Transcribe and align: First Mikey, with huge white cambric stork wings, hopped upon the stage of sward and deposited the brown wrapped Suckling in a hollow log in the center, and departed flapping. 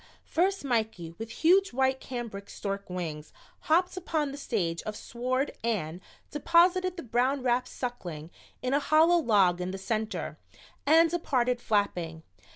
First 0.25 0.65
Mikey, 0.65 1.13
with 1.19 1.29
huge 1.29 1.73
white 1.73 1.99
cambric 1.99 2.49
stork 2.49 2.89
wings, 2.89 3.31
hopped 3.59 3.95
upon 3.95 4.31
the 4.31 4.35
stage 4.39 4.81
of 4.81 4.95
sward 4.95 5.51
and 5.63 6.01
deposited 6.31 6.97
the 6.97 7.03
brown 7.03 7.43
wrapped 7.43 7.67
Suckling 7.67 8.31
in 8.63 8.73
a 8.73 8.79
hollow 8.79 9.17
log 9.19 9.61
in 9.61 9.69
the 9.69 9.77
center, 9.77 10.39
and 10.87 11.07
departed 11.11 11.61
flapping. 11.61 12.23